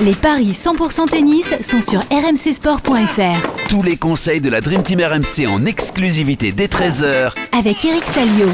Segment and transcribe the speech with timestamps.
[0.00, 3.68] Les paris 100% tennis sont sur rmcsport.fr.
[3.68, 8.46] Tous les conseils de la Dream Team RMC en exclusivité dès 13h Avec Eric Salio.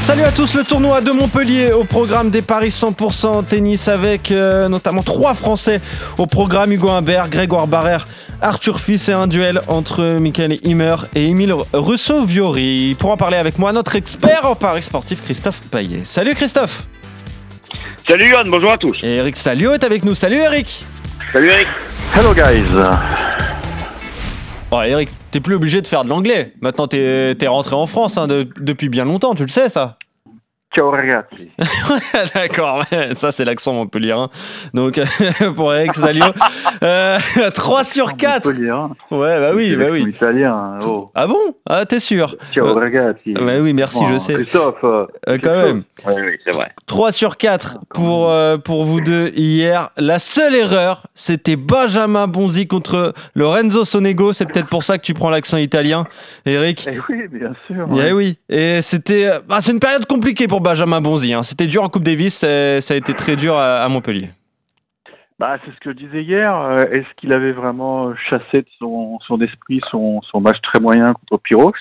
[0.00, 4.68] Salut à tous, le tournoi de Montpellier au programme des paris 100% tennis avec euh,
[4.68, 5.80] notamment trois Français
[6.18, 8.04] au programme Hugo Humbert, Grégoire Barrère,
[8.40, 12.96] Arthur Fils et un duel entre Michael Himmer et Emile Russo-Viori.
[12.98, 16.02] Pour en parler avec moi, notre expert en paris sportif Christophe Payet.
[16.04, 16.82] Salut Christophe
[18.08, 18.98] Salut Yann, bonjour à tous.
[19.02, 20.14] Et Eric Salio est avec nous.
[20.14, 20.84] Salut Eric
[21.32, 21.66] Salut Eric.
[22.14, 22.76] Hello guys.
[24.70, 26.52] Oh Eric, t'es plus obligé de faire de l'anglais.
[26.60, 29.98] Maintenant t'es es rentré en France hein, de- depuis bien longtemps, tu le sais ça
[30.82, 31.50] ragazzi.
[32.34, 32.82] D'accord,
[33.14, 34.30] ça c'est l'accent montpellierin.
[34.74, 35.00] Donc
[35.56, 36.24] pour Eric Salio,
[36.82, 37.18] euh,
[37.54, 38.90] 3 sur 4 Montpellier, hein.
[39.10, 40.04] Ouais, bah oui, bah oui.
[40.08, 40.78] italien.
[40.86, 41.10] Oh.
[41.14, 41.38] Ah bon?
[41.68, 42.36] Ah, t'es sûr?
[42.54, 43.32] Ciao Euh, ragazzi.
[43.34, 44.34] Bah oui, merci, Bon, je sais.
[44.34, 44.82] Christophe.
[44.84, 45.64] euh, Euh, quand Christophe.
[45.64, 45.82] même.
[46.06, 46.70] Oui, oui, c'est vrai.
[46.86, 49.90] 3 sur 4 pour, euh, pour vous deux hier.
[49.96, 54.32] La seule erreur, c'était Benjamin Bonzi contre Lorenzo Sonego.
[54.32, 56.06] C'est peut-être pour ça que tu prends l'accent italien,
[56.44, 56.88] Eric.
[56.90, 57.86] Eh oui, bien sûr.
[58.02, 61.32] Eh oui, et c'était, euh, bah, c'est une période compliquée pour Benjamin Bonzi.
[61.32, 61.44] hein.
[61.44, 64.30] C'était dur en Coupe Davis, ça a été très dur à, Montpellier.
[65.38, 66.60] Bah, c'est ce que je disais hier.
[66.60, 71.78] euh, Est-ce qu'il avait vraiment chassé de son, esprit son, match très moyen contre Pyrox?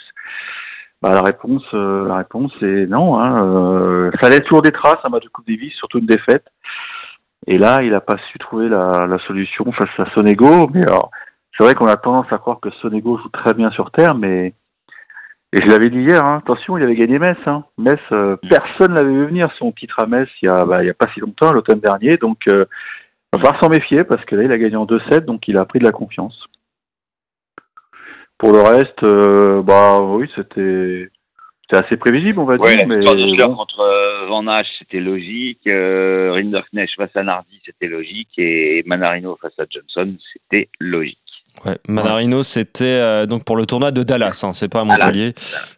[1.02, 3.20] Bah, la réponse, euh, la réponse est non.
[3.20, 6.46] Hein, euh, ça laisse toujours des traces un match de Coupe Davis, surtout une défaite.
[7.48, 10.68] Et là, il n'a pas su trouver la, la solution face à Sonego.
[10.72, 11.10] Mais alors,
[11.58, 14.54] c'est vrai qu'on a tendance à croire que Sonego joue très bien sur terre, mais
[15.56, 16.24] et je l'avais dit hier.
[16.26, 17.38] Hein, attention, il avait gagné Metz.
[17.46, 17.64] Hein.
[17.78, 20.94] Metz, euh, personne l'avait vu venir son titre à Metz il y a, bah, a
[20.94, 22.18] pas si longtemps, l'automne dernier.
[22.18, 22.66] Donc euh,
[23.34, 25.64] il va s'en méfier parce que là, il a gagné en 2-7, donc il a
[25.64, 26.46] pris de la confiance.
[28.38, 31.08] Pour le reste, euh, bah oui, c'était
[31.62, 32.88] c'était assez prévisible, on va Ouais, dire.
[32.88, 33.56] Mais bon.
[33.56, 35.62] contre euh, Van Hache, c'était logique.
[35.66, 38.38] Rinderknecht face à Nardi, c'était logique.
[38.38, 41.18] Et Manarino face à Johnson, c'était logique.
[41.64, 45.34] Ouais, Manarino, c'était euh, donc pour le tournoi de Dallas, hein, c'est pas à Montpellier.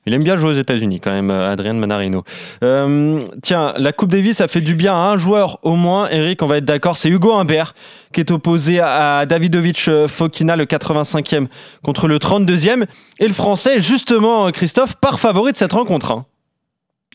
[0.05, 2.23] Il aime bien jouer aux États-Unis quand même, euh, Adrien Manarino.
[2.63, 6.09] Euh, tiens, la Coupe Davis, ça fait du bien à un joueur au moins.
[6.09, 7.73] Eric, on va être d'accord, c'est Hugo Humbert
[8.13, 11.47] qui est opposé à, Davidovic Fokina, le 85e
[11.83, 12.85] contre le 32e.
[13.19, 16.11] Et le Français, justement, Christophe, par favori de cette rencontre.
[16.11, 16.25] hein.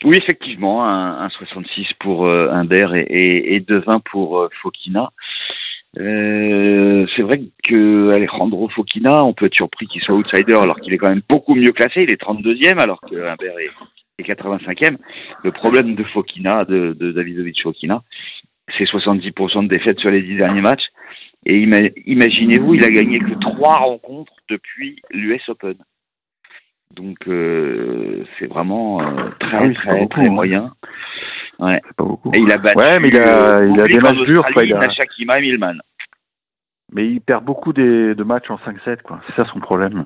[0.04, 5.10] Oui, effectivement, un, un 66 pour euh, Humbert et, et, et 2-20 pour Fokina.
[5.98, 10.92] Euh, c'est vrai que Alejandro Fokina, on peut être surpris qu'il soit outsider alors qu'il
[10.94, 12.03] est quand même beaucoup mieux classé.
[12.04, 13.70] Il est 32e alors que Humbert est,
[14.19, 14.97] est 85e.
[15.44, 18.03] Le problème de Fokina, de, de Davidovic Fokina,
[18.78, 20.86] c'est 70% de défaites sur les 10 derniers matchs.
[21.44, 25.74] Et ima- imaginez-vous, il a gagné que trois rencontres depuis l'US Open.
[26.94, 30.32] Donc euh, c'est vraiment euh, très Ah très très hein.
[30.32, 30.72] moyen.
[31.58, 31.72] Ouais.
[31.86, 32.30] C'est pas beaucoup.
[32.34, 34.64] Et il a battu Ouais, mais il a- euh, il a des matchs durs, quoi,
[34.64, 35.80] il a- Nashakima et Milman.
[36.92, 39.20] Mais il perd beaucoup des, de matchs en 5-7, quoi.
[39.26, 40.04] C'est ça son problème.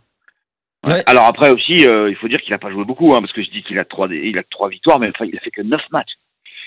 [0.87, 1.03] Ouais.
[1.07, 3.43] Alors après aussi, euh, il faut dire qu'il a pas joué beaucoup, hein, parce que
[3.43, 5.63] je dis qu'il a trois, il a trois victoires, mais enfin il a fait que
[5.63, 6.13] neuf matchs.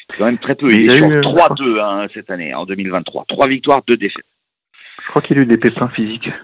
[0.09, 0.67] C'est quand même très peu.
[0.71, 3.25] Il, Il est a sur eu, euh, 3-2 hein, cette année, en 2023.
[3.27, 4.25] Trois victoires, deux défaites.
[5.05, 6.29] Je crois qu'il a eu des pépins physiques.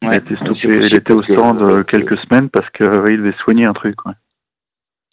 [0.00, 0.14] Il Ouais.
[0.14, 3.64] a été stoppé, il était au que- stand euh, quelques semaines parce qu'il devait soigner
[3.64, 3.96] un truc.
[4.06, 4.12] ouais.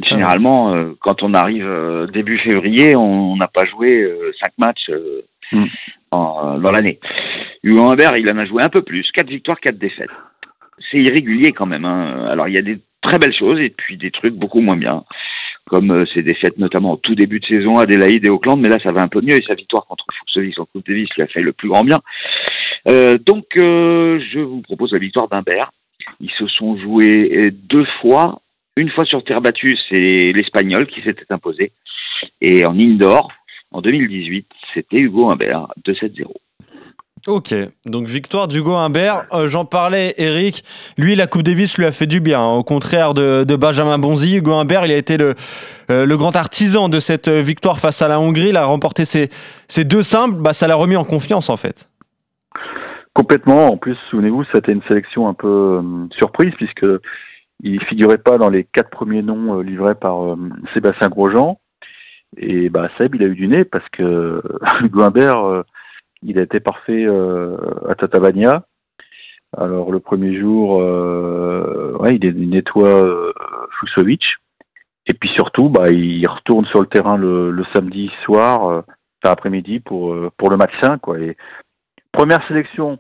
[0.03, 4.89] Généralement, euh, quand on arrive euh, début février, on n'a pas joué euh, cinq matchs
[4.89, 5.65] euh, Mm.
[6.11, 6.99] en- dans l'année.
[7.63, 10.09] Hugo Humbert, il en a joué un peu plus, quatre victoires, quatre défaites.
[10.91, 11.85] C'est irrégulier quand même.
[11.85, 12.25] hein.
[12.29, 15.03] Alors il y a des très belles choses et puis des trucs beaucoup moins bien,
[15.67, 18.77] comme ses défaites notamment au tout début de saison à Adélaïde et Auckland, mais là
[18.83, 21.27] ça va un peu mieux et sa victoire contre Fuxovic en Coupe Davis lui a
[21.27, 21.99] fait le plus grand bien.
[22.87, 25.71] Donc je vous propose la victoire d'Humbert.
[26.19, 28.41] Ils se sont joués deux fois
[28.77, 31.71] une fois sur terre battue, c'est l'Espagnol qui s'était imposé.
[32.41, 33.31] Et en indoor,
[33.71, 36.25] en 2018, c'était Hugo Humbert, 2-7-0.
[37.27, 37.55] Ok,
[37.87, 39.25] donc victoire d'Hugo Humbert.
[39.33, 40.63] Euh, J'en parlais, Eric.
[40.95, 42.39] Lui, la Coupe Davis lui a fait du bien.
[42.39, 42.53] hein.
[42.57, 45.33] Au contraire de, de Benjamin Bonzi, Hugo Humbert, il a été le,
[45.91, 48.49] euh, le grand artisan de cette euh, victoire face à la Hongrie.
[48.49, 49.29] Il a remporté ses,
[49.67, 50.35] ses deux simples.
[50.39, 51.89] Bah, ça l'a remis en confiance, en fait.
[53.13, 53.69] Complètement.
[53.71, 55.81] En plus, souvenez-vous, c'était une sélection un peu euh,
[56.19, 56.85] surprise puisque
[57.65, 60.37] il figurait pas dans les quatre premiers noms euh, livrés par euh,
[60.73, 61.59] Sébastien Grosjean.
[62.37, 64.41] Et bah Seb, il a eu du nez parce que
[64.81, 65.63] Hugo Humbert, euh,
[66.21, 68.65] il a été parfait à Tatabania.
[69.57, 70.81] Alors le premier jour,
[72.09, 73.33] il, nettoie euh,
[73.79, 74.23] Fusovic.
[75.07, 78.83] Et puis surtout, bah, il retourne sur le terrain le, samedi soir,
[79.23, 81.19] après-midi pour le match 5 quoi.
[81.19, 81.37] Et
[82.11, 82.99] première sélection,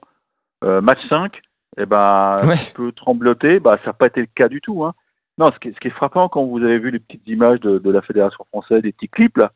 [0.61, 1.41] match 5,
[1.77, 2.53] et ben Ouais.
[2.53, 4.83] un peu trembloté, bah ça n'a pas été le cas du tout.
[4.85, 4.93] Hein.
[5.37, 7.59] Non, ce qui, est, ce qui est frappant quand vous avez vu les petites images
[7.59, 9.51] de, de la fédération française, des petits clips là,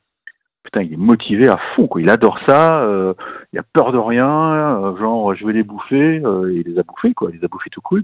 [0.63, 2.01] putain, il est motivé à fond, quoi.
[2.01, 2.81] Il adore ça.
[2.83, 3.13] euh,
[3.53, 4.29] il a peur de rien,
[4.83, 7.47] euh, genre je vais les bouffer, euh, il les a bouffés quoi, il les a
[7.47, 8.03] bouffés tout cool.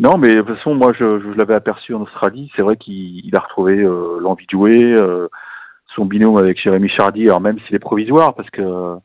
[0.00, 3.24] Non, mais de toute façon, moi je, je l'avais aperçu en Australie, c'est vrai qu'il
[3.24, 4.96] il a retrouvé euh, l'envie de jouer,
[5.94, 8.96] son binôme avec Jérémy Chardy, alors même s'il est provisoire, parce que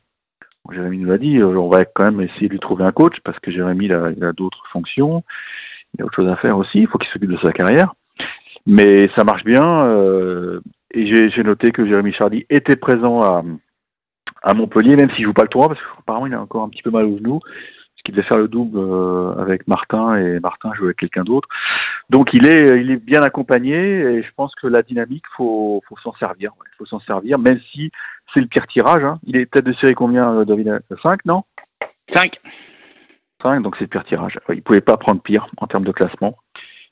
[0.72, 3.16] Jérémy nous l'a dit, euh, on va quand même essayer de lui trouver un coach,
[3.24, 5.24] parce que Jérémy il a, d'autres fonctions,
[5.94, 7.94] il a autre chose à faire aussi, il faut qu'il s'occupe de sa carrière.
[8.66, 10.60] Mais ça marche bien, euh,
[10.92, 13.44] et j'ai j'ai noté que Jérémy Chardy était présent à,
[14.44, 16.84] à Montpellier, même s'il joue pas le tournoi, parce qu'apparemment il a encore un petit
[16.84, 17.40] peu mal au genou,
[18.04, 21.48] qu'il devait faire le double euh, avec Martin, et Martin jouait avec quelqu'un d'autre.
[22.10, 25.98] Donc il est, il est bien accompagné, et je pense que la dynamique, faut, faut
[25.98, 26.52] s'en servir.
[26.74, 27.92] Il faut s'en servir, même si
[28.34, 29.04] c'est le pire tirage.
[29.04, 29.20] Hein.
[29.26, 30.82] Il est tête de série combien, euh, David?
[31.02, 31.44] 5, non?
[32.14, 32.40] 5.
[33.42, 34.40] 5, donc c'est le pire tirage.
[34.50, 36.38] Il ne pouvait pas prendre pire en termes de classement,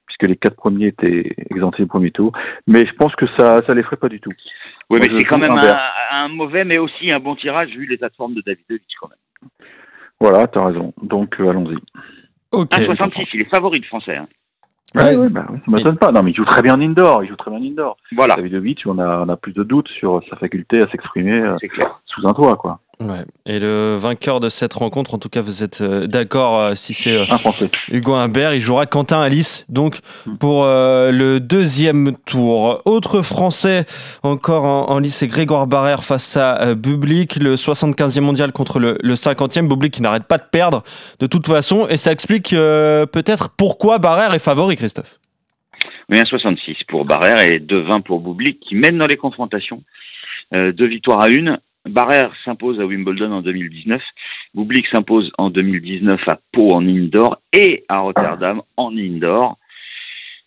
[0.06, 2.32] puisque les quatre premiers étaient exemptés du premier tour.
[2.68, 4.32] Mais je pense que ça ça l'effraie pas du tout.
[4.90, 5.78] Oui, Moi, mais c'est quand même un,
[6.12, 9.50] un mauvais, mais aussi un bon tirage vu l'état de forme de Davidovich quand même.
[10.20, 10.94] Voilà, t'as raison.
[11.02, 11.78] Donc euh, allons-y.
[12.52, 12.72] Ok.
[12.72, 14.18] 1,66, il est favori de français.
[14.18, 14.28] hein.
[14.96, 15.16] Ouais, Ouais.
[15.18, 16.12] ouais, bah, oui, ça m'étonne pas.
[16.12, 17.24] Non, mais il joue très bien en indoor.
[17.24, 17.98] Il joue très bien en indoor.
[18.16, 21.58] Voilà, Davidovich, on a, on a plus de doutes sur sa faculté à s'exprimer euh,
[22.06, 22.80] sous un toit, quoi.
[23.00, 23.26] Ouais.
[23.46, 26.96] Et le vainqueur de cette rencontre, en tout cas, vous êtes euh, d'accord euh, si
[26.96, 27.26] c'est euh.
[27.92, 30.38] Hugo Humbert, il jouera Quentin Alice, donc Hmm.
[30.38, 32.82] pour le deuxième tour.
[32.86, 33.86] Autre Français
[34.24, 38.98] encore en, en lice, c'est Grégoire Barrère face à Bublik, le 75e mondial contre le,
[39.02, 39.68] le 50e.
[39.68, 40.84] Bublik qui n'arrête pas de perdre
[41.20, 45.20] de toute façon, et ça explique peut-être pourquoi Barrère est favori, Christophe.
[46.10, 49.84] Mais 1,66 pour Barrère et 2,20 pour Bublik qui mène dans les confrontations.
[50.54, 51.60] Euh, deux victoires à une.
[51.88, 54.02] Barrère s'impose à Wimbledon en 2019.
[54.54, 59.58] Bublik s'impose en 2019 à Pau en indoor et à Rotterdam en indoor.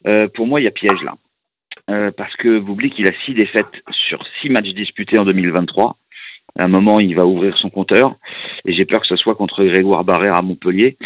[0.07, 1.15] Euh, pour moi, il y a piège là.
[1.91, 5.97] Euh, parce que Bublik, il a six défaites sur six matchs disputés en 2023.
[6.59, 8.17] À un moment, il va ouvrir son compteur.
[8.65, 10.97] Et j'ai peur que ce soit contre Grégoire Barrère à Montpellier.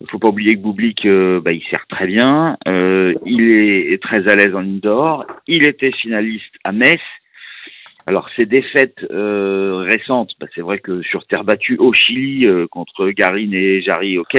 [0.00, 2.56] Il faut pas oublier que Bublik, euh, bah, il sert très bien.
[2.66, 5.26] Il est très à l'aise en indoor.
[5.46, 7.00] Il était finaliste à Metz.
[8.10, 12.66] Alors, ses défaites euh, récentes, bah, c'est vrai que sur terre battue au Chili euh,
[12.66, 14.34] contre Garin et Jarry, ok.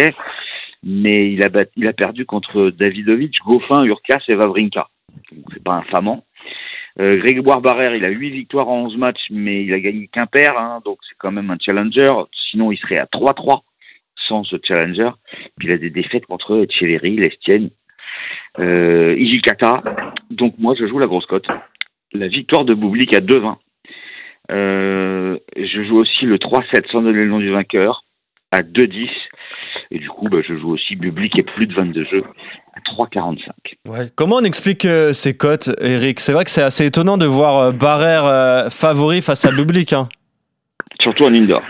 [0.84, 4.90] Mais il a, perdu contre Davidovic, Goffin, Urkas et Vavrinka.
[5.54, 6.26] C'est pas infamant.
[7.00, 10.26] Euh, Grégoire Barrère, il a 8 victoires en 11 matchs, mais il a gagné qu'un
[10.26, 12.12] pair, hein, donc c'est quand même un challenger.
[12.50, 13.62] Sinon, il serait à 3-3
[14.28, 15.12] sans ce challenger.
[15.58, 17.70] Puis il a des défaites contre Echeverry, Lestienne,
[18.60, 19.82] euh, Ijikata.
[20.30, 21.48] Donc moi, je joue la grosse cote.
[22.14, 23.56] La victoire de Bublik à 2-20.
[24.52, 28.04] Euh, je joue aussi le 3-7 sans donner le nom du vainqueur
[28.52, 29.10] à 2-10.
[29.92, 32.24] Et du coup, bah, je joue aussi Bublik et plus de 22 jeux
[32.74, 33.50] à 3,45.
[33.88, 34.08] Ouais.
[34.16, 36.20] Comment on explique euh, ces cotes, Eric?
[36.20, 39.94] C'est vrai que c'est assez étonnant de voir euh, Barrère euh, favori face à Bublik.
[39.94, 40.10] Hein.
[41.02, 41.64] Surtout en indoor.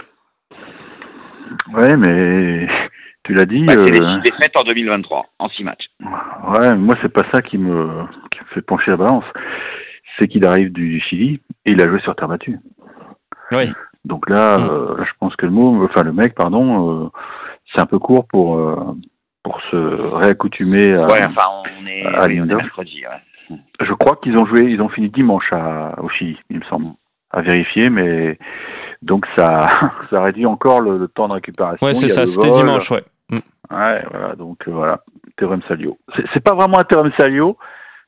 [1.74, 2.68] Ouais, mais
[3.24, 3.64] tu l'as dit.
[3.66, 5.86] Bah, c'est les 6 défaites en 2023, en 6 matchs.
[6.00, 7.88] Ouais, moi c'est pas ça qui me,
[8.32, 9.26] qui me fait pencher la balance.
[10.20, 12.58] C'est qu'il arrive du Chili et il a joué sur terre battue.
[13.52, 13.72] Oui.
[14.06, 14.70] Donc là, Mm.
[14.70, 17.10] euh, là, je pense que le mot, enfin le mec, pardon, euh,
[17.74, 18.96] c'est un peu court pour euh,
[19.44, 21.06] pour se réaccoutumer à.
[21.06, 21.44] Ouais, enfin,
[21.82, 22.62] on est, à oui, on est l'indoor.
[22.62, 23.04] mercredi.
[23.50, 23.58] Ouais.
[23.82, 26.88] Je crois qu'ils ont joué, ils ont fini dimanche à, au Chili, il me semble,
[27.32, 28.38] à vérifier, mais
[29.02, 29.62] donc ça
[30.10, 31.86] ça réduit encore le, le temps de récupération.
[31.86, 33.04] Ouais, c'est ça, c'était dimanche, ouais.
[33.30, 33.36] Mm.
[33.72, 35.02] Ouais, voilà, donc voilà,
[35.38, 35.98] théorème Salio.
[36.16, 37.58] C'est c'est pas vraiment un théorème Salio,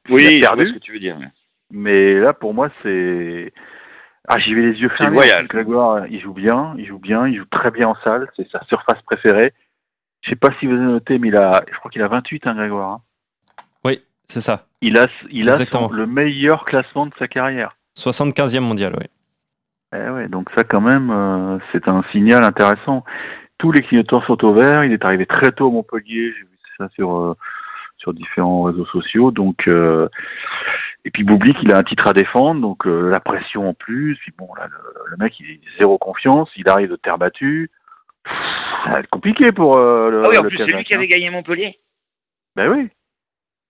[0.09, 0.67] Oui, perdu.
[0.69, 1.17] ce que tu veux dire.
[1.19, 1.27] mais-
[1.73, 3.51] Mais là, pour moi, c'est.
[4.29, 5.15] Ah, j'y vais les yeux fermés.
[5.17, 5.47] voyage.
[5.49, 8.29] Grégoire, il joue bien, il joue bien, il joue très bien en salle.
[8.37, 9.51] C'est sa surface préférée.
[10.21, 12.47] Je sais pas si vous avez noté, mais il a, je crois qu'il a 28,
[12.47, 12.89] hein, Grégoire.
[12.91, 13.01] hein.
[13.83, 14.67] Oui, c'est ça.
[14.79, 17.75] Il a, il a son- le meilleur classement de sa carrière.
[17.97, 19.07] 75e mondial, oui.
[19.95, 23.03] Eh ouais, donc ça, quand même, euh, c'est un signal intéressant.
[23.57, 24.85] Tous les clignotants sont au vert.
[24.85, 26.31] Il est arrivé très tôt à Montpellier.
[26.31, 27.35] J'ai vu ça sur euh,
[27.97, 29.31] sur différents réseaux sociaux.
[29.31, 30.07] Donc, euh,
[31.05, 34.17] et puis Boublik, il a un titre à défendre, donc euh, la pression en plus.
[34.21, 34.77] Puis bon, là, le,
[35.11, 36.49] le mec, il est zéro confiance.
[36.55, 37.69] Il arrive de terre battue.
[38.23, 38.33] Pff,
[38.85, 40.23] Ça va être compliqué pour euh, le.
[40.25, 41.07] Ah oui, en le plus, c'est lui qui avait hein.
[41.09, 41.79] gagné Montpellier.
[42.55, 42.89] Ben oui,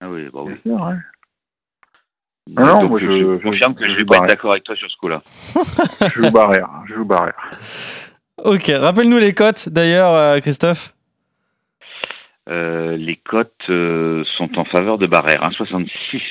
[0.01, 0.53] Ah oui, bah oui.
[0.63, 0.73] sûr.
[0.73, 0.93] Ouais.
[2.57, 4.75] Ah non, moi, je, je- confirme que je je vais pas être d'accord avec toi
[4.75, 5.21] sur ce coup-là.
[6.13, 6.69] Je joue barrière.
[6.87, 7.35] Je joue barrière.
[8.43, 10.95] Ok, rappelle-nous les cotes d'ailleurs, euh, Christophe.
[12.49, 15.41] Euh, les cotes euh, sont en faveur de Barrère.
[15.49, 15.87] 1,66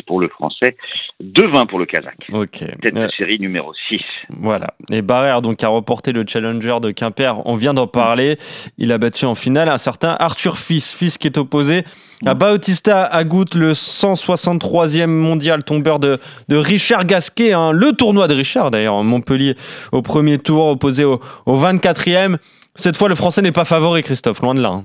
[0.07, 0.76] pour le français,
[1.23, 2.28] 2,20 pour le kazakh.
[2.33, 2.59] Ok.
[2.83, 4.00] Tête de Euh, série numéro 6.
[4.28, 4.75] Voilà.
[4.90, 7.40] Et Barrère donc a reporté le challenger de Quimper.
[7.47, 8.37] On vient d'en parler.
[8.78, 10.92] Il a battu en finale un certain Arthur Fils.
[10.95, 11.85] Fils qui est opposé
[12.26, 17.52] à Bautista Agut, le 163e mondial tombeur de, de Richard Gasquet.
[17.52, 17.73] hein.
[17.73, 19.57] Le tournoi de Richard d'ailleurs, en Montpellier
[19.92, 22.37] au premier tour, opposé au, au 24e.
[22.75, 24.71] Cette fois, le français n'est pas favori, Christophe, loin de là.
[24.71, 24.85] hein.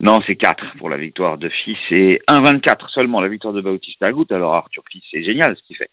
[0.00, 4.06] Non, c'est 4 pour la victoire de Fils et 1,24 seulement la victoire de Bautista
[4.06, 4.26] Agut.
[4.30, 5.90] Alors Arthur Fils, c'est génial ce qu'il fait.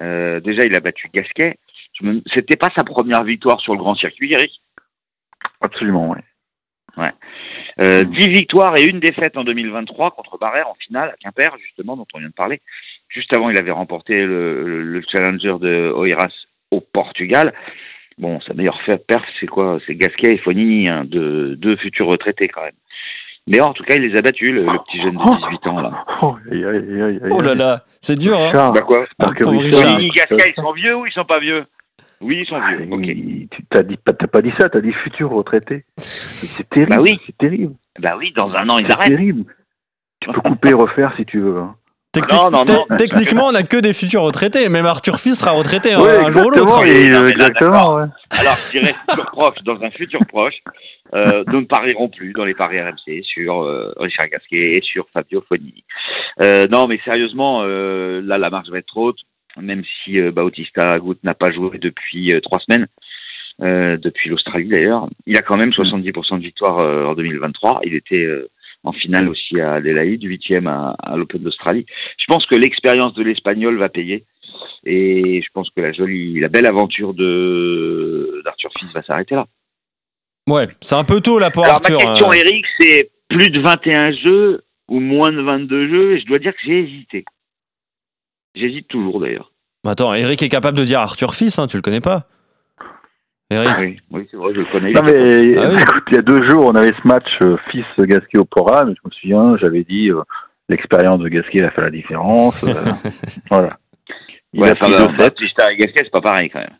[0.00, 1.56] Euh, déjà, il a battu Gasquet.
[2.02, 4.60] Me- C'était pas sa première victoire sur le grand circuit, Eric?
[5.60, 6.18] Absolument, oui.
[7.80, 11.96] Euh, 10 victoires et une défaite en 2023 contre Barrère en finale à Quimper, justement,
[11.96, 12.60] dont on vient de parler.
[13.08, 16.32] Juste avant, il avait remporté le, le- le challenger de Oeiras
[16.72, 17.54] au Portugal.
[18.18, 19.78] Bon, sa meilleure perf, c'est quoi?
[19.86, 22.74] C'est Gasquet et Fonini, hein, deux, deux futurs retraités quand même.
[23.48, 25.80] Mais en tout cas, il les a battus, le, le petit jeune de 18 ans
[25.80, 26.04] là.
[26.22, 26.36] Oh,
[27.30, 28.38] Oh là là, c'est dur.
[28.38, 31.64] Hein Bah quoi que Pauvre Richard- ils sont vieux ou ils sont pas vieux?
[32.20, 32.88] Oui, ils sont Ah, vieux.
[32.90, 33.00] Ok.
[33.06, 35.84] il- tu t'as dit, pas- t'as pas dit ça, t'as dit futur retraité.
[35.96, 36.90] Mais C'est terrible.
[36.96, 37.18] Bah oui.
[37.26, 37.74] C'est terrible.
[38.00, 39.08] Bah oui, dans un an, ils C'est arrêtent.
[39.10, 39.44] terrible.
[40.20, 41.58] Tu peux couper et refaire si tu veux.
[41.58, 41.76] hein.
[42.20, 42.84] Technique- Non, non, non.
[42.84, 44.68] te- Techniquement, on n'a que des futurs retraités.
[44.68, 46.72] Même Arthur Fils sera retraité hein, un jour ou l'autre.
[47.14, 48.04] euh, exactement, ouais.
[48.30, 50.54] Alors, je dirais futur proche, dans un futur proche,
[51.14, 55.06] euh, nous ne parierons plus dans les paris RMC sur euh, Richard Gasquet et sur
[55.12, 55.84] Fabio Fonini.
[56.42, 59.20] Euh, non, mais sérieusement, euh, là, la marge va être trop haute,
[59.60, 62.86] même si euh, Bautista Agut n'a pas joué depuis euh, trois semaines,
[63.62, 65.08] euh, depuis l'Australie d'ailleurs.
[65.26, 67.80] Il a quand même 70% de victoire euh, en 2023.
[67.84, 68.48] Il était euh,
[68.84, 71.86] en finale aussi à Adelaide, huitième à, à l'Open d'Australie.
[72.18, 74.24] Je pense que l'expérience de l'Espagnol va payer.
[74.84, 79.46] Et je pense que la jolie, la belle aventure de d'Arthur Fils va s'arrêter là.
[80.48, 81.98] Ouais, c'est un peu tôt là pour Alors Arthur.
[81.98, 82.34] ma question, hein.
[82.34, 86.12] Eric, c'est plus de 21 jeux ou moins de 22 jeux?
[86.16, 87.24] Et je dois dire que j'ai hésité.
[88.54, 89.52] J'hésite toujours d'ailleurs.
[89.86, 92.26] Attends, Eric est capable de dire Arthur Fils, hein, tu le connais pas?
[93.50, 94.92] Eric Oui, oui c'est vrai, je le connais.
[94.92, 95.76] Non mais Ah oui.
[95.82, 98.94] écoute, il y a deux jours, on avait ce match euh, fils Gasquet au programme.
[98.94, 100.20] Je me souviens, j'avais dit euh,
[100.68, 102.62] l'expérience de Gasquet a fait la différence.
[102.64, 102.74] euh,
[103.50, 103.78] voilà.
[104.52, 105.30] Il Ouais, a enfin, bah, deux sets.
[105.30, 106.76] Bautista et Gasquet, c'est pas pareil quand même.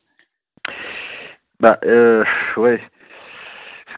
[1.60, 2.24] Bah euh,
[2.56, 2.80] ouais.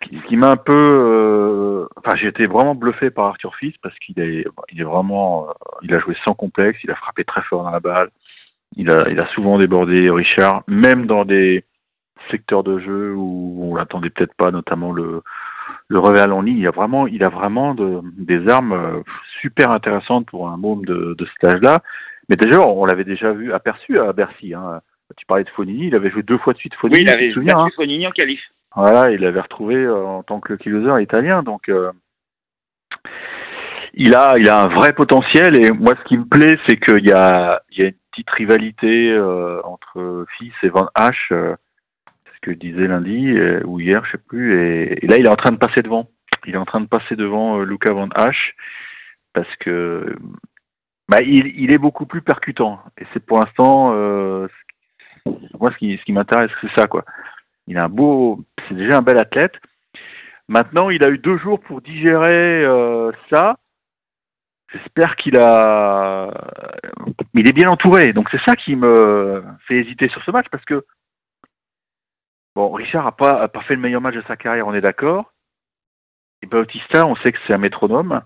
[0.03, 3.95] Ce qui, m'a un peu, euh, enfin j'ai été vraiment bluffé par Arthur Fils parce
[3.99, 7.43] qu'il est, il est vraiment, euh, il a joué sans complexe, il a frappé très
[7.43, 8.09] fort dans la balle,
[8.77, 11.65] il a, il a souvent débordé Richard, même dans des
[12.31, 15.23] secteurs de jeu où on l'attendait peut-être pas, notamment le
[15.89, 16.59] le revers en ligne.
[16.59, 19.03] Il a vraiment, il a vraiment de, des armes euh,
[19.41, 21.81] super intéressantes pour un môme de, de cet âge-là.
[22.29, 24.55] Mais déjà, on l'avait déjà vu aperçu à Bercy.
[24.55, 24.81] Hein.
[25.17, 27.01] Tu parlais de Fonini, il avait joué deux fois de suite Fonini.
[27.01, 28.41] Oui, il tu avait te souviens, hein Fonini en qualif.
[28.77, 31.91] voilà, il l'avait retrouvé euh, en tant que closer italien, donc euh,
[33.95, 37.05] il a il a un vrai potentiel et moi ce qui me plaît c'est qu'il
[37.05, 40.89] y a il y a une petite rivalité euh, entre Fils et Van
[41.29, 41.57] ce
[42.43, 45.37] que je disais lundi euh, ou hier, je sais plus, et, là il est en
[45.37, 46.09] train de passer devant.
[46.47, 48.55] Il est en train de passer devant euh, Luca Van Hache
[49.35, 50.17] parce que
[51.09, 54.49] bah, il, il est beaucoup plus percutant et c'est pour l'instant euh,
[55.59, 57.05] moi ce qui ce qui m'intéresse c'est ça quoi.
[57.71, 59.55] Il a un beau, c'est déjà un bel athlète.
[60.49, 63.59] Maintenant, il a eu deux jours pour digérer euh, ça.
[64.73, 66.33] J'espère qu'il a,
[67.35, 68.13] il est bien entouré.
[68.13, 70.85] Donc c'est ça qui me fait hésiter sur ce match parce que
[72.61, 74.81] bon, Richard a pas, a pas fait le meilleur match de sa carrière, on est
[74.81, 75.33] d'accord.
[76.43, 78.23] Et Bautista, on sait que c'est un métronome.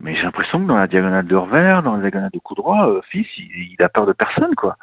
[0.00, 2.88] Mais j'ai l'impression que dans la diagonale de revers, dans la diagonale de coup droit,
[2.88, 4.76] euh, Fils, il, il a peur de personne, quoi.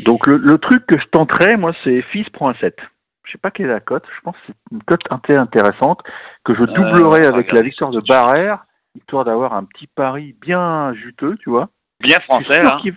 [0.00, 2.76] Donc le, le truc que je tenterais, moi, c'est Fils prend un 7.
[3.24, 4.04] Je sais pas quelle est la cote.
[4.16, 6.00] Je pense que c'est une cote intéressante
[6.44, 8.00] que je doublerai Euh, va avec la victoire de.
[8.00, 11.68] Barrère, histoire d'avoir un petit pari bien juteux, tu vois.
[12.00, 12.96] Bien français, qu'il-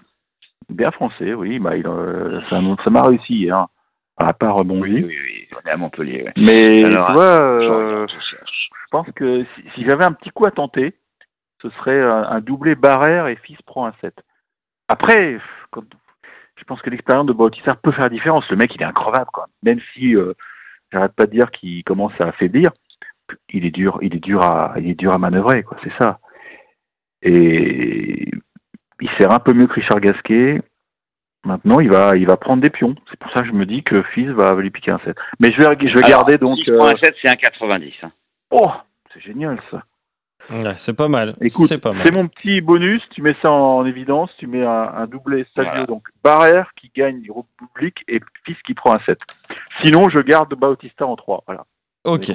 [0.69, 1.59] Bien français, oui.
[1.59, 3.67] Bah, il, euh, ça m'a réussi hier,
[4.17, 5.03] à part Oui, Bongy.
[5.03, 6.23] oui, oui, on est à Montpellier.
[6.23, 6.33] ouais.
[6.37, 10.29] Mais Alors, tu vois, Je euh, je je pense que si, si j'avais un petit
[10.29, 10.93] coup à tenter,
[11.61, 14.13] ce serait un, un doublé Barrère et Fils prend un 7.
[14.87, 15.39] Après,
[15.71, 15.83] quand-
[16.57, 18.47] je pense que l'expérience de Bautista peut faire la différence.
[18.51, 19.47] Le mec, il est increvable, quoi.
[19.63, 20.33] Même si euh,
[20.91, 22.69] j'arrête pas de dire qu'il commence à affaiblir,
[23.49, 25.77] il est dur, il est dur à, il est dur à manœuvrer, quoi.
[25.83, 26.19] C'est ça.
[27.23, 28.29] Et
[29.01, 30.61] il sert un peu mieux que Richard Gasquet.
[31.45, 32.95] Maintenant, il va, il va prendre des pions.
[33.09, 35.15] C'est pour ça que je me dis que Fils va lui piquer un 7.
[35.39, 36.57] Mais je vais, je vais Alors, garder donc.
[36.59, 37.93] 6.7, c'est un 90.
[38.03, 38.11] hein.
[38.51, 38.71] Oh,
[39.13, 39.83] c'est génial ça.
[40.49, 41.35] Ouais, c'est pas mal.
[41.41, 42.01] Écoute, c'est pas mal.
[42.05, 43.01] c'est mon petit bonus.
[43.11, 44.29] Tu mets ça en évidence.
[44.37, 45.85] Tu mets un, un doublé Savio, Voilà.
[45.85, 49.19] donc Barrère qui gagne du groupe public et Fils qui prend un 7.
[49.85, 51.43] Sinon, je garde Bautista en 3.
[51.45, 51.65] Voilà.
[52.05, 52.29] Ok.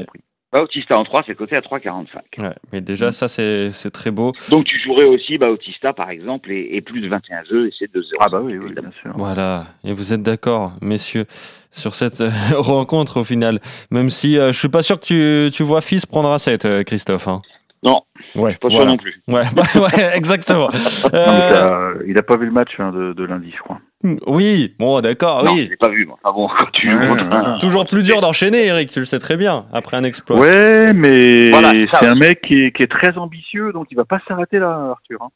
[0.53, 2.07] Bautista en 3, c'est coté à 3,45.
[2.43, 4.33] Ouais, mais déjà, ça, c'est c'est très beau.
[4.51, 7.93] Donc tu jouerais aussi Bautista, par exemple, et, et plus de 21 jeux, et c'est
[7.95, 8.03] 2-0.
[8.21, 9.13] Ah bah oui, oui, bien sûr.
[9.15, 9.67] Voilà.
[9.85, 11.27] Et vous êtes d'accord, messieurs,
[11.71, 13.61] sur cette euh, rencontre au final?
[13.91, 16.85] Même si euh, je suis pas sûr que tu, tu vois Fils prendre à 7,
[16.85, 17.29] Christophe.
[17.29, 17.43] hein.
[17.85, 18.03] Non,
[18.35, 18.91] Ouais, pas sûr voilà.
[18.91, 19.23] non plus.
[19.29, 20.69] Ouais, bah, ouais, exactement.
[21.15, 23.79] Euh, il a pas vu le match hein, de, de lundi, je crois.
[24.27, 25.69] oui, bon, d'accord, non, je oui.
[25.69, 26.07] l'ai pas vu.
[26.07, 27.57] mais Enfin bon, quand tu Ouais, joues, ouais, hein.
[27.61, 30.39] Toujours plus dur d'enchaîner, Eric, tu le sais très bien, après un exploit.
[30.39, 31.71] Ouais, mais Voilà,
[32.01, 34.91] c'est un mec qui est, qui est très ambitieux, donc il va pas s'arrêter là,
[34.91, 35.23] Arthur.
[35.23, 35.29] hein.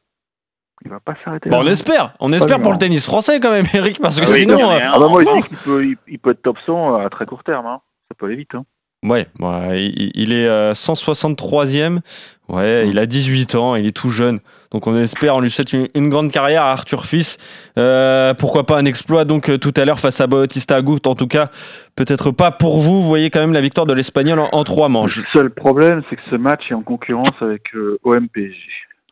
[0.85, 1.65] Il va pas s'arrêter Bon, là.
[1.65, 2.77] on espère, on espère pour non.
[2.79, 4.59] le tennis français quand même, Eric, parce que Ah oui, sinon.
[4.59, 6.31] non, euh, mais, hein, Ah bah moi, je en- dis qu'il peut, il, il peut
[6.33, 7.67] être top 100 à très court terme.
[7.67, 7.79] Hein.
[8.11, 8.55] Ça peut aller vite.
[8.57, 8.65] Hein.
[9.03, 12.01] Ouais, ouais, il est euh, 163e.
[12.49, 12.89] Ouais, Mm.
[12.91, 14.41] il a 18 ans, il est tout jeune.
[14.73, 17.39] Donc on espère, on lui souhaite une, une grande carrière à Arthur Fils.
[17.79, 20.99] Euh, pourquoi pas un exploit donc euh, tout à l'heure face à Bautista Agut.
[21.07, 21.51] En tout cas,
[21.97, 23.01] peut-être pas pour vous.
[23.03, 25.19] Vous voyez quand même la victoire de l'Espagnol en, en trois manches.
[25.19, 28.55] Le seul problème, c'est que ce match est en concurrence avec euh, OM-PSG.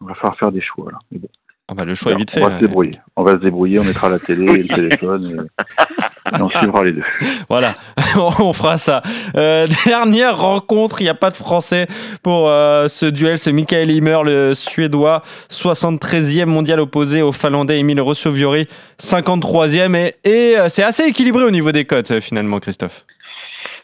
[0.03, 0.99] On va falloir faire des choix là.
[1.13, 1.29] Mais bon,
[1.69, 2.43] Ah bah, le choix est vite fait.
[2.43, 2.99] on va se débrouiller.
[3.17, 6.85] On va se débrouiller, on mettra la télé et le téléphone et, et on suivra
[6.85, 7.05] les deux.
[7.49, 7.75] Voilà,
[8.17, 9.03] on fera ça.
[9.37, 11.87] Euh, dernière rencontre, il n'y a pas de français
[12.23, 13.39] pour euh, ce duel.
[13.39, 18.67] C'est Michael Himmer, le suédois, 73e mondial opposé au finlandais Emile Rossovori,
[19.01, 19.95] 53e.
[19.97, 23.05] Et, et euh, c'est assez équilibré au niveau des cotes, finalement, Christophe.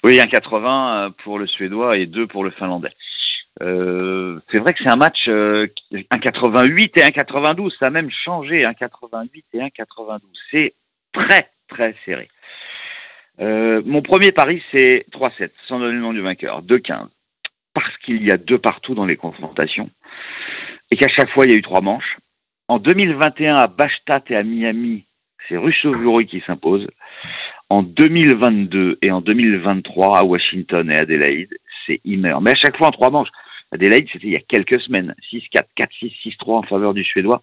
[0.05, 2.93] Oui, un 80 pour le Suédois et 2 pour le Finlandais.
[3.63, 7.87] Euh, c'est vrai que c'est un match, euh, qui- un 88 et un 92, ça
[7.87, 10.21] a même changé, un 88 et un 92.
[10.51, 10.75] C'est
[11.13, 12.29] très, très serré.
[13.41, 17.09] Euh, mon premier pari, c'est 3-7, sans donner le nom du vainqueur, 2-15.
[17.75, 19.91] Parce qu'il y a deux partout dans les confrontations
[20.91, 22.17] et qu'à chaque fois, il y a eu trois manches.
[22.69, 25.05] En 2021, à Bastad et à Miami,
[25.49, 26.87] c'est Russovuri qui s'impose.
[27.69, 31.55] En 2022 et en 2023 à Washington et Adélaïde,
[31.87, 32.37] c'est Himmer.
[32.41, 33.29] Mais à chaque fois en trois manches.
[33.73, 35.15] Adélaïde, c'était il y a quelques semaines.
[35.33, 37.43] 6-4, 4-6, 6-3 en faveur du Suédois,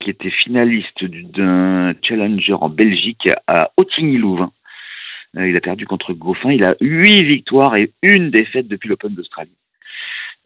[0.00, 4.50] qui était finaliste du- d'un challenger en Belgique à Ottigny-Louvain.
[5.36, 6.50] Euh, Il a perdu contre Goffin.
[6.50, 9.56] Il a huit victoires et une défaite depuis l'Open d'Australie.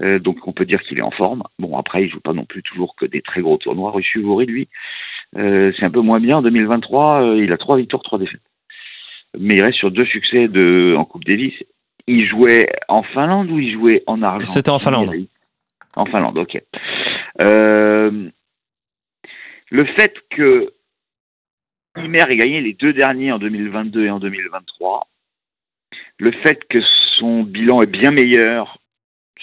[0.01, 1.43] Euh, donc on peut dire qu'il est en forme.
[1.59, 3.91] Bon après il joue pas non plus toujours que des très gros tournois.
[3.91, 4.69] Russuvori lui,
[5.37, 6.39] euh, c'est un peu moins bien.
[6.39, 8.41] En 2023, euh, il a trois victoires, trois défaites
[9.39, 11.55] mais il reste sur deux succès de, en Coupe Davis.
[12.09, 14.53] Il jouait en Finlande ou il jouait en Argentine?
[14.53, 15.15] C'était en Finlande.
[15.95, 16.61] En Finlande, ok.
[17.39, 18.33] Le
[19.97, 20.73] fait que
[22.04, 25.06] Imer ait gagné les deux derniers en 2022 et en 2023,
[26.19, 26.78] le fait que
[27.19, 28.78] son bilan est bien meilleur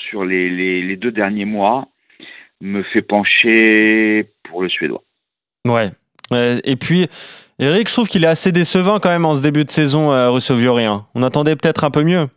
[0.09, 1.87] sur les, les, les deux derniers mois,
[2.61, 5.03] me fait pencher pour le Suédois.
[5.67, 5.91] Ouais.
[6.33, 7.07] Euh, et puis,
[7.59, 10.29] Eric, je trouve qu'il est assez décevant quand même en ce début de saison, euh,
[10.29, 10.85] Russovuri.
[10.85, 11.05] hein.
[11.15, 12.27] On attendait peut-être un peu mieux.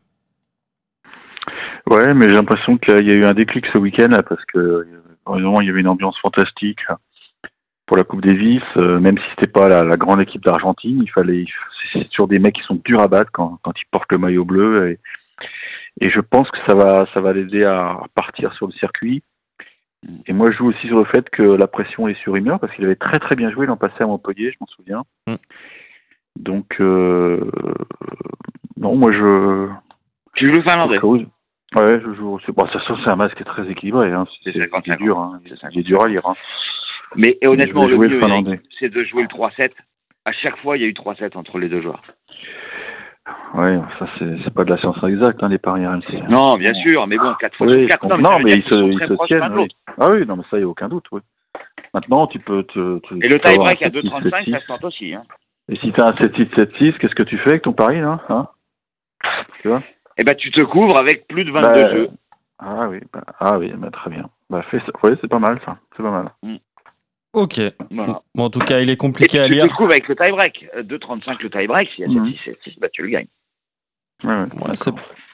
[1.86, 4.58] Ouais, mais j'ai l'impression qu'il y a eu un déclic ce week-end là, parce que
[4.58, 4.86] euh,
[5.36, 6.98] il y avait une ambiance fantastique là,
[7.90, 11.10] pour la Coupe Davis, euh, même si c'était pas la, la grande équipe d'Argentine, il
[11.10, 11.44] fallait
[11.92, 14.44] c'est toujours des mecs qui sont durs à battre quand, quand ils portent le maillot
[14.44, 14.98] bleu et,
[16.00, 19.24] et je pense que ça va ça va l'aider à partir sur le circuit.
[20.26, 22.72] Et moi je joue aussi sur le fait que la pression est sur Himmer parce
[22.74, 25.02] qu'il avait très très bien joué l'an passé à Montpellier, je m'en souviens.
[25.26, 25.34] Mm.
[26.38, 27.50] Donc euh,
[28.76, 29.66] non, moi je
[30.36, 32.38] Tu joues le Finlandais Ouais, je joue.
[32.46, 34.12] c'est- Bon, ça sent c'est un match qui est très équilibré.
[34.12, 34.26] Hein.
[34.44, 35.18] C'est C'est 50, c'est dur.
[35.18, 35.40] Hein.
[35.48, 36.24] C'est Il est dur à lire.
[36.26, 36.34] Hein.
[37.16, 38.20] Mais et honnêtement, le mieux,
[38.78, 39.72] c'est de jouer le 3-7.
[40.24, 42.02] À chaque fois, il y a eu 3-7 entre les deux joueurs.
[43.54, 46.28] Ouais, ça c'est pas de la science exacte, hein, les paris RMC.
[46.28, 48.00] Non, bien sûr, mais bon, 4 fois Oui, sur je 4.
[48.00, 48.18] comprends.
[48.18, 48.78] Non, non, mais ils se,
[49.12, 49.52] ils tiennent.
[49.56, 49.68] oui.
[49.98, 51.06] Ah oui, non, mais ça, il n'y a aucun doute.
[51.12, 51.20] Oui.
[51.94, 52.98] Maintenant, tu peux te.
[53.00, 54.52] te- Et le tie-break à 7-6, 2,35, 7-6.
[54.52, 55.14] ça se tente aussi.
[55.14, 55.22] Hein.
[55.68, 58.20] Et si tu as un 7-6, 7-6, qu'est-ce que tu fais avec ton pari, là
[58.28, 58.48] hein?
[59.62, 59.82] Tu vois?
[60.18, 62.08] Eh ben, tu te couvres avec plus de 22 Bah, jeux.
[62.58, 64.28] Ah oui, bah, ah oui, bah, très bien.
[64.48, 64.92] Bah, fais ça.
[65.02, 65.76] Oui, c'est pas mal, ça.
[65.96, 66.30] C'est pas mal.
[67.32, 67.60] Ok.
[67.90, 68.22] Voilà.
[68.34, 69.64] Bon, en tout cas, il est Et compliqué à tu lire.
[69.68, 70.66] te couvres avec le tie-break.
[70.76, 72.26] Euh, 2,35 le tie-break, s'il y a Mhm.
[72.32, 73.28] 7-6, 7-6, bah, tu le gagnes.
[74.24, 74.74] Ouais, ouais, Ouais,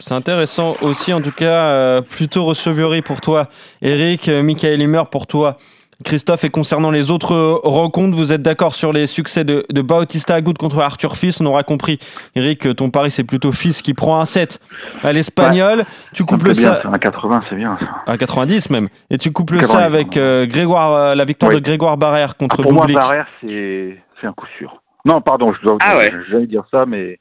[0.01, 3.49] c'est- intéressant aussi, en tout cas, euh, plutôt Russovuri pour toi,
[3.83, 5.57] Eric, euh, Michael Himmer pour toi.
[6.05, 9.81] Christophe, et concernant les autres euh, rencontres, vous êtes d'accord sur les succès de, de
[9.83, 11.41] Bautista Agut contre Arthur Fils?
[11.41, 11.99] On aura compris,
[12.35, 14.61] Eric, que ton pari c'est plutôt Fils qui prend un 7
[15.03, 15.85] à l'espagnol.
[16.13, 16.83] Tu couples bien, ça.
[16.85, 17.87] Un 80, c'est bien, ça.
[18.13, 21.57] à 90 même, et tu couples 90, ça avec euh, Grégoire, euh, la victoire Oui.
[21.57, 22.87] de Grégoire Barrère contre Ah, pour moi.
[22.87, 24.83] Barrère, c'est c'est un coup sûr.
[25.05, 26.11] Non, pardon, je dois Ah ouais.
[26.31, 27.19] j'allais dire ça, mais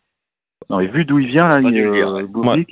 [0.70, 2.66] non, mais vu d'où il vient là, il, euh, ouais.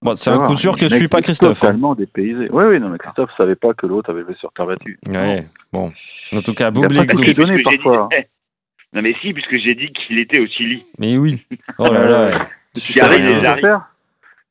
[0.00, 1.58] Bon, c'est tu un coup sûr que je suis pas Christophe.
[1.64, 1.66] hein.
[1.68, 2.48] Totalement dépaysé.
[2.52, 4.98] Oui, oui, non, mais Christophe savait pas que l'autre avait joué sur terre battue.
[5.08, 5.92] Ouais, bon.
[6.32, 8.08] En tout cas, Il a j'ai parfois.
[8.12, 8.16] dit-
[8.94, 10.84] Non, mais si, puisque j'ai dit qu'il était au Chili.
[10.98, 11.42] mais oui.
[11.78, 12.46] Oh là là.
[12.80, 13.82] Tu arrive, rien les faire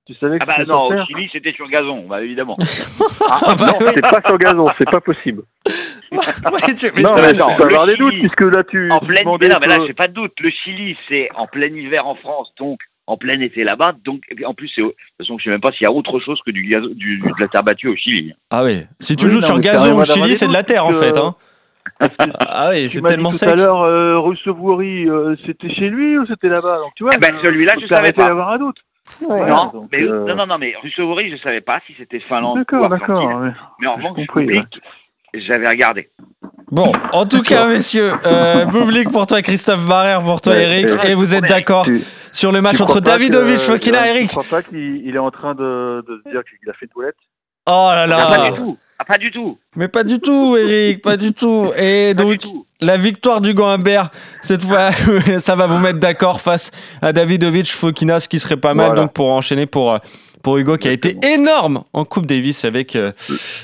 [0.06, 2.54] Tu savais que Ah bah c'était non, sur au Chili, c'était sur gazon, bah évidemment.
[3.30, 5.44] Ah, bah non, c'est pas sur gazon, c'est pas possible.
[6.12, 6.20] Ouais,
[6.76, 9.24] tu- non, mais non, tu peux avoir des doutes, puisque là, tu, en tu pleine
[9.24, 10.34] demandais hiver, mais là, j'ai pas de doute.
[10.40, 13.94] Le Chili, c'est en plein hiver en France, donc en plein été là-bas.
[14.06, 15.92] Donc, et puis, en plus, de toute façon, je sais même pas s'il y a
[15.92, 18.34] autre chose que du, gazo- du, de la terre battue au Chili.
[18.52, 18.86] Ah oui.
[19.00, 21.18] Si tu Oui, joues non, sur gazon au Chili, c'est de la terre en fait.
[21.18, 21.36] Hein.
[22.48, 23.50] Ah oui, Tu c'est m'as dit tellement tout sec.
[23.50, 27.20] à l'heure, euh, Russovori, euh, c'était chez lui ou c'était là-bas Donc tu vois, Eh
[27.20, 28.26] ben, celui-là, je savais pas.
[28.26, 28.78] d'avoir un doute.
[29.22, 32.20] Voilà, non, donc, mais, euh, non, non, non, mais Russovori, je savais pas si c'était
[32.20, 33.08] Finlande D'accord, ou Argentine.
[33.16, 33.42] d'accord.
[33.42, 33.52] ouais.
[33.80, 34.80] Mais en revanche, compris, Bublik,
[35.34, 36.10] j'avais regardé.
[36.70, 41.06] Bon, en tout cas, messieurs, euh, Bublik pour toi, Christophe Barrère pour toi, Ouais, Eric,
[41.06, 41.88] et- vous êtes d'accord
[42.34, 44.28] sur le match entre pas Davidovic, Fokina, Tu Eric.
[44.30, 47.16] crois pas qu'il il est en train de, de se dire qu'il a fait toilette?
[47.70, 48.78] Oh là Ah, pas là du tout.
[49.00, 49.60] Ah, pas du tout.
[49.76, 51.72] Mais pas du tout, Eric, pas du tout.
[51.78, 52.66] Et Pas donc, tout.
[52.82, 54.10] la victoire du Goimbert,
[54.42, 54.90] cette fois,
[55.40, 59.02] ça va vous mettre d'accord face à Davidovic, Fokina, ce qui serait pas mal Voilà.
[59.04, 59.98] donc pour enchaîner pour, euh,
[60.48, 63.12] pour Hugo qui a été énorme en Coupe Davis avec, euh,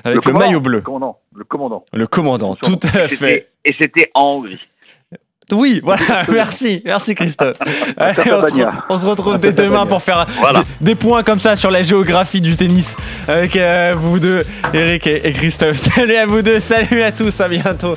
[0.04, 0.80] avec le, maillot bleu.
[0.80, 1.18] Le commandant.
[1.34, 1.86] Le commandant.
[1.94, 3.48] Le commandant, tout à fait.
[3.64, 4.60] Et c'était en Hongrie.
[5.54, 7.56] Oui, voilà, merci, merci Christophe.
[7.98, 8.86] Allez, on, se, Bagna.
[8.90, 10.60] on se retrouve dès demain pour faire Voilà.
[10.82, 12.98] des, des points comme ça sur la géographie du tennis
[13.30, 14.44] avec euh, vous deux,
[14.74, 15.78] Eric et, et Christophe.
[15.78, 17.94] Salut à vous deux, salut à tous, à bientôt.